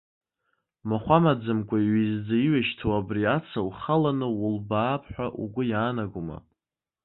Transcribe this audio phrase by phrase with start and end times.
[0.87, 6.37] Махә амаӡамкәа иҩызӡа иҩашьҭу абри аца ухаланы улбаап ҳәа угәы иаанагома?